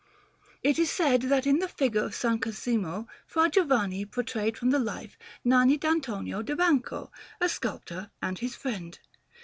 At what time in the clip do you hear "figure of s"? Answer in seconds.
1.67-2.25